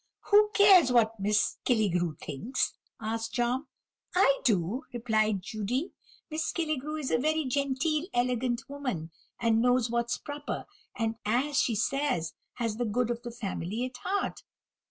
"Who 0.31 0.49
cares 0.55 0.91
what 0.91 1.19
Miss 1.19 1.57
Killigrew 1.63 2.15
thinks?" 2.17 2.73
asked 2.99 3.35
Tom. 3.35 3.67
"I 4.15 4.41
do," 4.43 4.81
replied 4.91 5.43
Judy; 5.43 5.91
"Miss 6.31 6.51
Killigrew 6.51 6.95
is 6.99 7.11
a 7.11 7.19
very 7.19 7.45
genteel, 7.45 8.07
elegant 8.11 8.63
woman, 8.67 9.11
and 9.39 9.61
knows 9.61 9.91
what's 9.91 10.17
proper; 10.17 10.65
and, 10.95 11.17
as 11.23 11.59
she 11.61 11.75
says, 11.75 12.33
has 12.53 12.77
the 12.77 12.85
good 12.85 13.11
of 13.11 13.21
the 13.21 13.29
family 13.29 13.85
at 13.85 13.97
heart." 13.97 14.41